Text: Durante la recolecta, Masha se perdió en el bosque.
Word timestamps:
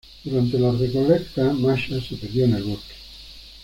Durante 0.23 0.57
la 0.57 0.71
recolecta, 0.71 1.53
Masha 1.53 2.01
se 2.01 2.15
perdió 2.17 2.45
en 2.45 2.55
el 2.55 2.63
bosque. 2.63 2.95